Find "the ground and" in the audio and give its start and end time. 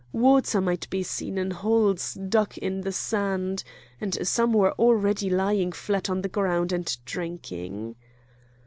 6.23-6.97